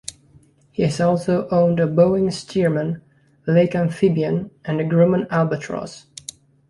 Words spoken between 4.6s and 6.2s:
and Grumman Albatross.